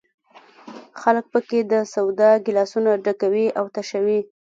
خلک 1.01 1.25
په 1.33 1.39
کې 1.47 1.59
د 1.71 1.73
سودا 1.93 2.29
ګیلاسونه 2.45 2.91
ډکوي 3.05 3.47
او 3.59 3.65
تشوي. 3.75 4.19